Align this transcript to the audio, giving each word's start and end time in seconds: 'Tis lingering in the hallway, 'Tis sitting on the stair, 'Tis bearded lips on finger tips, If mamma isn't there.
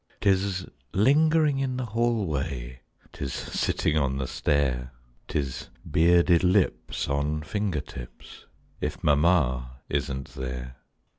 'Tis 0.21 0.65
lingering 0.93 1.59
in 1.59 1.77
the 1.77 1.85
hallway, 1.85 2.79
'Tis 3.13 3.31
sitting 3.31 3.95
on 3.99 4.17
the 4.17 4.25
stair, 4.25 4.91
'Tis 5.27 5.69
bearded 5.91 6.43
lips 6.43 7.07
on 7.07 7.43
finger 7.43 7.81
tips, 7.81 8.47
If 8.79 9.03
mamma 9.03 9.75
isn't 9.89 10.29
there. 10.29 10.77